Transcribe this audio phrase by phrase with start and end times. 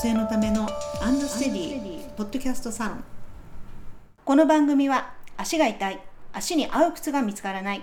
[0.00, 0.66] 性のための
[1.02, 3.04] アンドステディポッドキャストサロン。
[4.24, 6.00] この番組は足が痛い。
[6.32, 7.82] 足に合う靴が見つからない。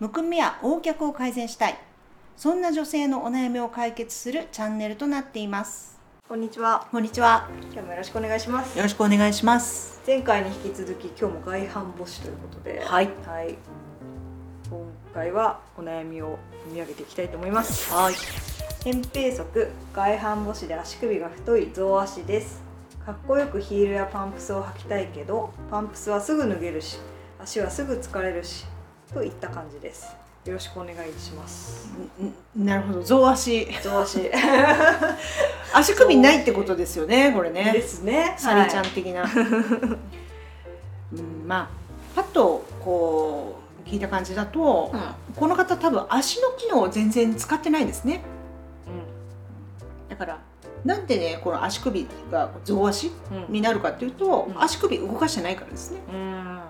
[0.00, 1.78] むくみや横脚を改善したい。
[2.36, 6.00] そんな女性のお悩みを解決するチャンネルとなっています。
[6.28, 6.88] こんにちは。
[6.90, 7.48] こんにちは。
[7.72, 8.76] 今日もよろしくお願いします。
[8.76, 10.02] よろしくお願いします。
[10.04, 13.08] 前回に引き続き今日も外反母趾ということで、はい。
[13.24, 13.56] はい。
[14.68, 14.84] 今
[15.14, 17.92] 回はお悩みを読み上げていきたいと思います。
[17.94, 18.51] はい
[18.84, 19.44] 扁平足、
[19.94, 22.60] 外反母趾で足首が太い増足です。
[23.06, 26.98] かっこよくヒールやパンプスを履きたいけど、パンプスはすぐ脱げるし、
[27.40, 28.64] 足はすぐ疲れるし、
[29.14, 30.16] といった感じです。
[30.44, 31.92] よろしくお願いします。
[32.56, 34.28] んなるほど増足増足
[35.72, 38.34] 足首ないってことですよねこれねですね。
[38.36, 39.22] サリちゃんはい的な、
[41.12, 41.68] うん、まあ
[42.16, 44.92] パッとこう聞いた感じだと、
[45.36, 48.41] この方多分足の機能を全然使ってないですねだ
[50.24, 50.38] から。
[50.84, 53.10] なんでねこの足首が増足。
[53.48, 54.62] になるかっていうと、うん。
[54.62, 56.00] 足首動かしてないからですね。
[56.12, 56.60] うん。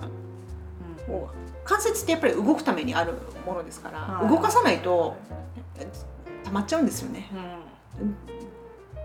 [1.06, 3.14] こう関節ってやっぱり動くためにある
[3.46, 4.28] ものですから、はい。
[4.28, 5.16] 動かさないと
[6.44, 7.28] 溜まっちゃうんですよね。
[8.00, 8.16] うん。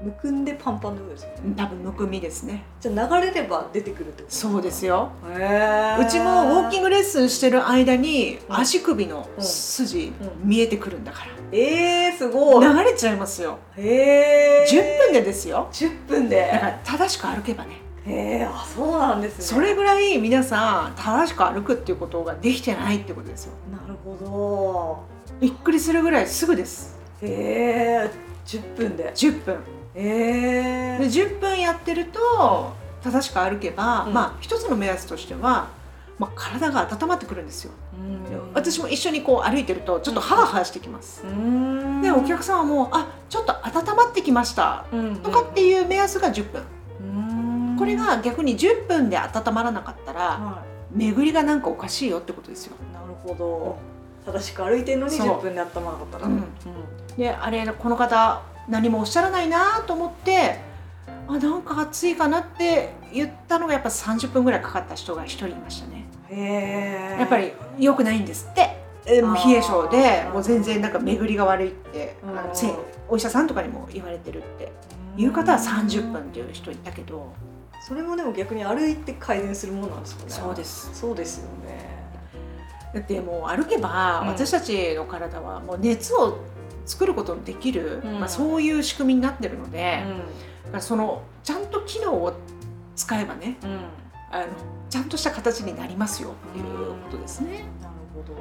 [0.04, 1.54] むくんでパンパンのですよね。
[1.58, 4.36] 多分むくみですねじゃあ流れれば出てくるってこと？
[4.36, 6.90] そうですよへうちもウォーキング。
[6.90, 12.66] グレッスンしてる間にうん足首の筋うん見えてくるんだかええー、すごい。
[12.66, 14.66] ら流れちゃいますよへえ。
[14.70, 16.50] 10分でですよ十分だで。
[16.52, 19.44] から正しく歩けばねへえ、あ、そうなんですね。
[19.44, 25.00] それぐらい皆さん正しく歩くっていうことができてないってことですよなるほ
[25.42, 27.28] びっくりするぐらいすぐですど。
[27.28, 27.32] へ
[28.06, 28.10] え、
[28.46, 29.12] 十分で。
[29.14, 29.58] 10分
[29.98, 30.98] え。
[31.02, 35.70] 10分やってると正しく歩けば、うんまあ一つの目安としては、
[36.20, 42.02] まあ、体が温まってくるんですようん私も一緒にこう歩いてるとちょっとハラハラしてきます、うん。
[42.02, 46.64] でお客さんはもうあちょっと温まってきましたうんとかっていう目安が10分
[47.02, 47.76] うん。
[47.78, 52.94] これが逆に10分で温まらなかったらは巡りがなんかおかしいよってことですよ、い。
[52.94, 53.78] なるほど。
[54.26, 56.28] 正しく歩いてるのにそう十分で温まらなかったら。
[56.28, 56.44] うん
[57.18, 60.60] であれこの方何もおっしゃらないなと思って
[61.28, 66.06] あなんか暑いかなって言ったのがやっぱ30分ぐらいかかった人が1人いましたね。
[66.30, 67.20] へえ。
[67.20, 68.78] やっぱり良くないんですって。
[69.06, 72.38] えもう冷え性でもう全然なんか巡りが悪いってうん。
[72.38, 72.74] あのせ
[73.10, 74.72] お医者さんとかにも言われてるって。
[75.18, 77.34] いう方は30分っていう人いたけど。
[77.88, 80.30] それもでも逆に歩いて改善するものなんですかね。
[80.30, 80.90] そうです。
[80.94, 81.98] そうですよね。
[82.94, 84.28] だってもう歩けばうん。
[84.28, 86.38] 私たちの体はもう熱を
[86.88, 88.20] 作ることのできる、うん。
[88.20, 92.34] まあ、そういう仕組みになってるので、うだからそのちゃんと機能を
[92.96, 93.80] 使えばねんうん。
[94.32, 94.48] あの
[94.90, 97.66] ちゃんとした形になりますよっていうことですね。
[97.82, 98.34] なるほど。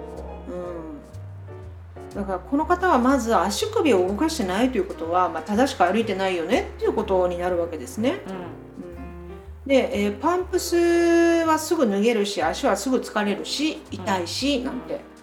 [0.48, 8.20] うん、だからこの方はまず足首を動かしてないということは、まあ、正しく歩いてないよねっていうことになるわけですね。
[8.26, 8.32] うん。
[8.32, 8.38] うん、
[9.66, 15.15] で、えーパンプスはすぐ脱げるし足はすぐ疲れるし痛いし、なんて。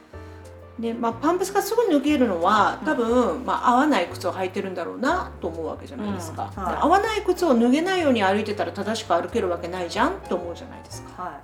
[0.79, 6.63] でまあ、パンプスがすぐ脱げるのは多分、まあ、合わない靴を履いてるんだろうなと思うわけじゃないですか、うん。
[6.63, 6.73] はい。
[6.73, 11.23] で合わない靴を脱げないように歩いてたら正しく歩けるわけないじゃんと思うじゃないですか。
[11.23, 11.39] は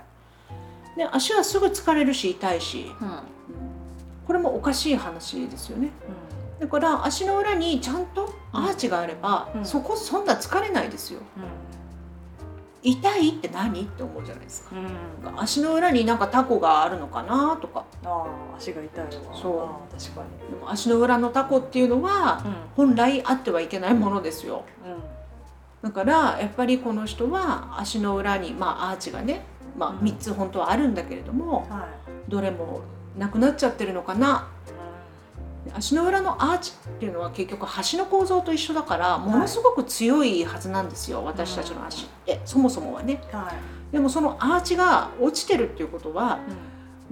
[0.96, 2.80] で足はすぐ疲れるし痛いし。
[2.80, 2.94] いうん。
[4.26, 5.90] これもおかしい話ですよね。
[6.58, 9.64] だから足の裏にちゃんとアーチがあれば、うん。
[9.64, 11.20] そこそんな疲れないですよ
[12.82, 13.82] 痛いって何？
[13.82, 14.70] って思うじゃないですか。
[14.74, 15.40] うん。
[15.40, 17.84] 足の裏になんかタコがあるのかなとか。
[18.04, 19.10] ああ足が痛いわ。
[19.34, 19.98] そう。
[19.98, 20.50] 確かに。
[20.50, 22.54] でも足の裏のタコっていうのはうん。
[22.76, 24.64] 本来あってはいけないものですよ。
[25.82, 29.42] うだからやっぱりこの人は足の裏に、まあ、アーチがね、
[29.76, 29.98] まあ、うん。
[29.98, 31.86] 3つ本当はあるんだけれどもんは
[32.28, 32.30] い。
[32.30, 32.80] どれも
[33.16, 34.48] なくなっちゃってるのかな
[35.74, 42.06] 足の裏のアーチっていうのは結局橋の構造と一緒だからものすごく強いはずなんですよ、私たちの足。
[42.06, 43.22] ってそもそもはね。
[43.30, 43.52] は
[43.90, 43.92] い。
[43.92, 46.38] でもそのアーチが落ちてるっていうことは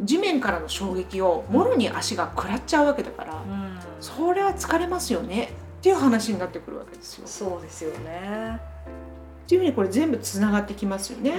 [0.01, 3.79] 地面からの衝撃をもろに足が食らっちゃうわけだから、うん。
[4.01, 7.25] それは疲れますよねっていう話になってくるわけですよ。
[7.25, 8.61] っそうですよね。
[9.47, 11.33] ていうふうにこれ全部つながってきますよね。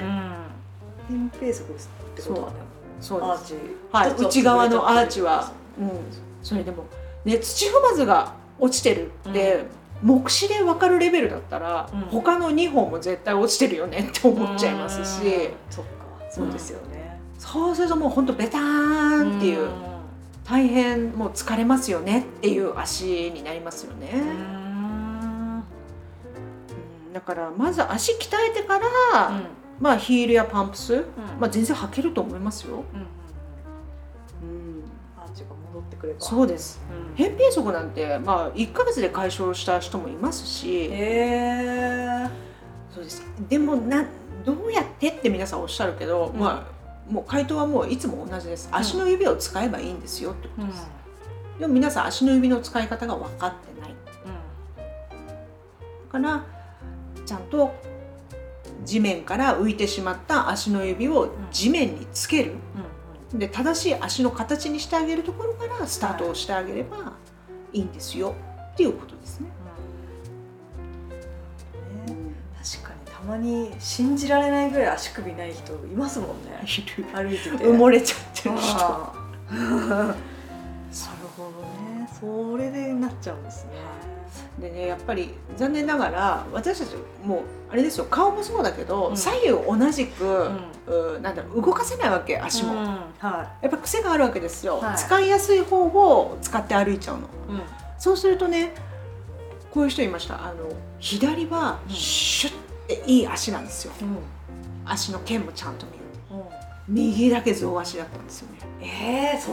[1.10, 2.56] 扁平足ですってことはね。
[3.00, 3.20] そう。
[3.20, 3.32] です。
[3.32, 3.54] アーチ。
[3.92, 5.90] はい、内側のアーチは、うん、
[6.42, 6.86] それでも、
[7.26, 9.66] ね、土踏まずが落ちてるって、
[10.02, 12.00] 目視で分かるレベルだったら、うん。
[12.02, 15.52] 他の2本も絶対落ちてるよねって思っちゃいますし、うん。
[15.70, 15.92] そっか。
[16.32, 17.20] そうですよね。
[17.38, 19.70] そうするともうほんとベターンっていう、
[20.46, 24.22] 大変もう疲れますよねっていう足になりますよね、うん。
[24.22, 24.24] う
[27.10, 27.14] ん。
[27.14, 28.88] だからまず足鍛えてから、
[29.28, 29.44] うん。
[29.80, 31.04] まあヒールやパンプス、うん。
[31.40, 32.84] まあ、全然履けると思いますよ。
[35.74, 36.80] 戻っってくればそうです。
[37.18, 37.26] うん。
[37.26, 40.86] 扁平足なんてまあ1ヶ月で解消した人もいますし。
[40.86, 42.30] へえ
[42.94, 43.24] そうです。
[43.48, 44.06] でもな
[44.46, 46.40] どうやってって皆さんおっしゃるけど、うん。
[46.40, 48.70] まあもう回答はもういつも同じです。
[48.72, 50.70] 足の指を使えばいいんですよってことうん。
[50.70, 50.88] です、
[51.60, 53.90] でも皆さん足の指の使い方が分かってない。
[56.12, 56.44] から
[57.24, 57.72] ちゃんと
[58.84, 62.56] 地面から浮いてしまった足の指を地面につける、
[63.34, 67.14] で正しい足の形にしてあげるところからスタートをしてあげれば
[67.72, 68.36] いいんですよ
[68.74, 69.48] っていうことですね。
[72.08, 72.16] ね
[72.64, 76.60] 確かにたまに信じられないぐらい足首ない人いますもんね。
[77.14, 77.64] 歩いてて。
[77.66, 79.20] 埋もれちゃってる人。
[79.50, 81.50] なるほど
[81.84, 81.89] ね
[82.20, 83.72] それでなっちゃうんですね。
[84.60, 89.18] でねやっぱり残念ながら私たちもうあれですよ顔もそうだけど、うん。
[89.18, 90.50] 左右同じく、
[90.88, 92.80] うなんだろう動かせないわけ足も、うん。
[93.20, 94.98] はやっぱ癖があるわけですよ、はい。
[94.98, 97.24] 使いやすい方を使って歩いちゃうの。
[97.24, 97.62] いうん。
[97.98, 98.74] そうするとね
[99.72, 100.44] こういう人いました。
[100.44, 101.96] あの左はうん。
[101.96, 102.54] シュッ
[102.88, 103.94] ていい足なんですよ。
[104.02, 104.18] うん。
[104.86, 105.99] 足の腱もちゃんと見
[106.90, 108.60] 右だけ象足だったんですよね。
[108.82, 109.52] えー、そ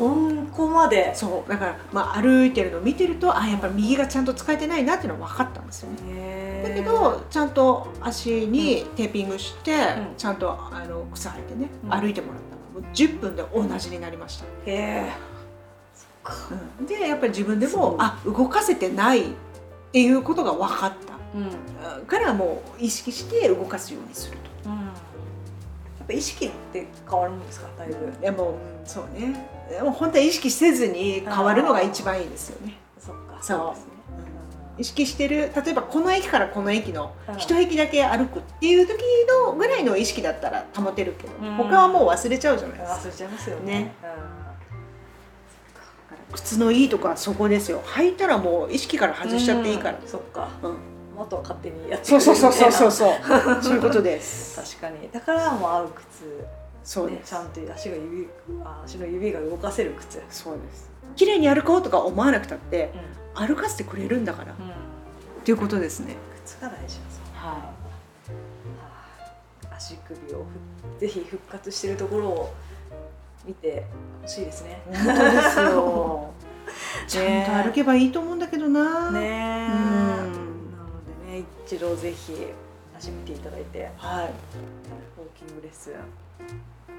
[0.53, 1.15] こまで？
[1.15, 1.51] そう。
[1.51, 6.63] だから、まあ、歩いてるのを見てるとあやっぱり右がちゃんと使えてないなっていうのは分かったんですよね。
[6.67, 10.15] だけどちゃんと足にテーピングして、ん。
[10.17, 11.91] ちゃんとあの靴履いてね、うん。
[11.91, 15.11] 歩いてもらったらもう10分で同じになりました、へえ
[15.95, 16.35] そっか。
[16.81, 16.87] うん。
[16.87, 19.25] でやっぱり自分でもあ動かせてないっ
[19.93, 21.15] ていうことが分かった。
[21.35, 21.99] うん。
[21.99, 22.07] うん。
[22.07, 24.46] からもう意識して動かすようにすると
[26.07, 27.69] ぱ意識って変わるもんですか？
[27.79, 28.13] だいぶ。
[28.21, 28.55] でも
[28.85, 29.49] そうね。
[29.69, 32.75] でも本当は意識せずに変わるのが一番いいですよね。
[32.99, 33.39] そっか。
[33.43, 33.75] そう。
[33.75, 33.93] ですね。
[34.79, 37.37] 意識してる例えばこの駅からこの駅のうん。
[37.37, 39.01] 一駅だけ歩くっていう時
[39.47, 41.57] のぐらいの意識だったら保てるけど、うん。
[41.57, 42.99] 他はもう忘れちゃうじゃないですか。
[42.99, 43.73] 忘れちゃいますよね。
[43.73, 43.95] ね。
[46.31, 46.35] うん。
[46.35, 47.83] 靴のいいとこはそこですよ。
[47.87, 50.09] 履いたらもう意識から外しちゃっていいから、うん。
[50.09, 50.49] そっか。
[50.63, 50.77] うん
[51.19, 53.13] あとは勝手にやってそうそうそうそうそううそう。
[53.63, 54.79] そういうことです。
[54.81, 55.11] 確かに。
[55.11, 56.47] だからもう合う靴
[56.85, 58.29] そうねちゃんと足が指
[58.65, 60.23] あ足の指が動かせる靴。
[60.31, 60.91] そうです。
[61.17, 62.93] 綺麗に歩こうとか思わなくたって
[63.35, 64.63] う歩かせてくれるんだから、っん。
[64.63, 64.73] うん
[65.47, 66.17] ていうことですね。
[66.45, 67.01] 靴が大事ですよ
[67.35, 67.57] はは
[69.71, 69.77] あ。
[69.77, 70.45] 足首を
[70.97, 72.55] ふぜひ復活してるところを
[73.45, 73.85] 見て
[74.23, 74.83] ほしいですね。
[74.93, 76.31] い本当ですよ。
[77.07, 79.13] ちゃんと歩けばいいと思うんだけどな。
[79.13, 79.46] ね
[81.67, 82.33] 一度ぜひ
[82.97, 83.91] 足見ていただいて。
[83.97, 84.27] はい。
[84.27, 84.33] ウォー
[85.37, 85.95] キングレッスン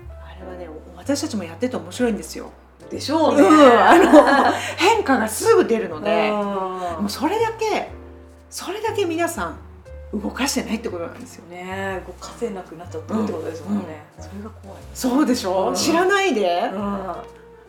[0.09, 2.51] あれはね私たちもやってて面白いんですよ、
[2.89, 6.35] でしょうん、あの変化がすぐ出るので、うん。
[6.35, 7.89] もうそれだけ
[8.49, 9.57] それだけ皆さん
[10.13, 11.45] 動かしてないってことなんですよ。
[11.49, 14.03] ねえ動かせなくなっちゃったってことですもんね。
[14.19, 14.81] それが怖い。
[14.93, 15.75] そうでしょ、うん。
[15.75, 17.15] 知らないで、うん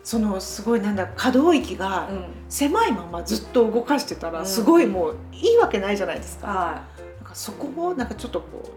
[0.09, 6.83] そのすごいなんだ可動域がうん狭いままずっと動かしてたらうんすごいもういいわけないじゃないですか,、は
[7.17, 8.71] なんかそこをなんかちょっとこ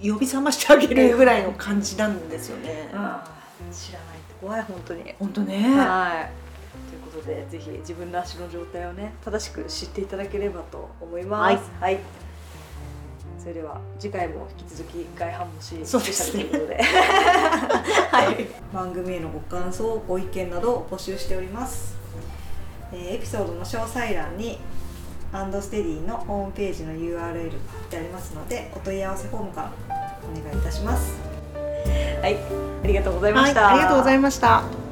[0.00, 2.94] う呼び覚ましてあげるぐらいの感じなんですよね、い。
[2.94, 5.14] うん知らない怖い本当に。
[5.18, 6.90] 本当ね、はい。
[6.90, 11.70] ということで、ぜひ自分の足の状態をね、正しく知っていただければと思います。
[11.80, 11.98] はい。
[13.38, 16.82] それでは次回も引き続き外反母趾スペシャルということで、
[18.10, 18.46] はい。
[18.74, 21.96] 番組へのご感想、ご意見などを募集しております。
[22.92, 24.58] えーエピソードの詳細欄に
[25.32, 27.30] アンドステディのホームページの URL 貼っ
[27.90, 29.72] てありますので、お問い合わせフォームから
[30.24, 31.12] お願いいたします。
[32.22, 32.36] はい、
[32.82, 33.68] ありがとうございまはい、した。
[33.68, 34.87] ありがとうございました